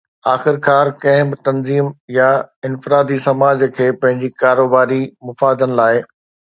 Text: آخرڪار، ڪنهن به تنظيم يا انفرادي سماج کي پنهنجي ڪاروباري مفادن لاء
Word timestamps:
آخرڪار، 0.31 0.87
ڪنهن 1.03 1.29
به 1.33 1.39
تنظيم 1.49 1.91
يا 2.17 2.31
انفرادي 2.71 3.21
سماج 3.29 3.69
کي 3.79 3.93
پنهنجي 4.03 4.35
ڪاروباري 4.45 5.03
مفادن 5.29 5.81
لاء 5.83 5.95